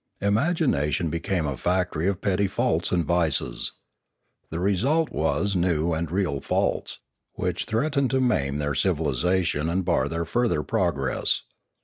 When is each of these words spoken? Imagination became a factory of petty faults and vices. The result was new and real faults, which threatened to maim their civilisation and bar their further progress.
Imagination 0.21 1.11
became 1.11 1.45
a 1.45 1.55
factory 1.55 2.07
of 2.07 2.21
petty 2.21 2.47
faults 2.47 2.91
and 2.91 3.05
vices. 3.05 3.73
The 4.49 4.57
result 4.59 5.11
was 5.11 5.55
new 5.55 5.93
and 5.93 6.09
real 6.09 6.39
faults, 6.41 6.97
which 7.33 7.65
threatened 7.65 8.09
to 8.09 8.19
maim 8.19 8.57
their 8.57 8.73
civilisation 8.73 9.69
and 9.69 9.85
bar 9.85 10.09
their 10.09 10.25
further 10.25 10.63
progress. 10.63 11.43